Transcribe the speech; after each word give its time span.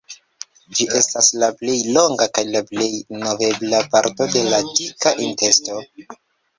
Ĝi 0.79 0.87
estas 0.99 1.29
la 1.43 1.49
plej 1.59 1.75
longa 1.99 2.29
kaj 2.39 2.45
la 2.57 2.63
plej 2.73 2.89
movebla 3.27 3.85
parto 3.95 4.31
de 4.35 4.47
la 4.51 4.67
dika 4.75 5.17
intesto. 5.31 5.83